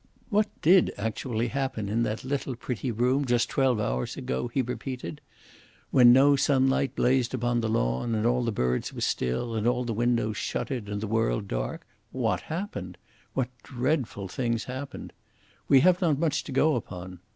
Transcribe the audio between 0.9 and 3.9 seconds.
actually happen in that little pretty room, just twelve